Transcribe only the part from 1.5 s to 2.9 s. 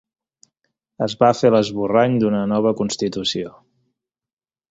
l'esborrany d'una nova